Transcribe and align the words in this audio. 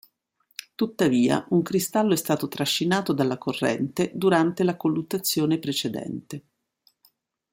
Tuttavia 0.73 1.45
un 1.51 1.61
cristallo 1.61 2.13
è 2.13 2.15
stato 2.15 2.47
trascinato 2.47 3.13
dalla 3.13 3.37
corrente 3.37 4.09
durante 4.15 4.63
la 4.63 4.75
colluttazione 4.75 5.59
precedente. 5.59 6.43